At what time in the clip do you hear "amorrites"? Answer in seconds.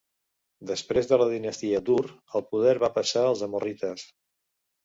3.49-4.09